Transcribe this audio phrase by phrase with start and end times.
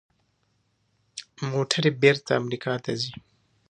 [1.49, 3.11] موټرې بیرته امریکا ته ځي.